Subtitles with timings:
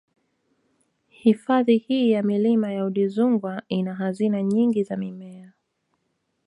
[1.09, 5.51] Hifadhi hii ya Milima ya Udzungwa ina hazina nyingi za mimea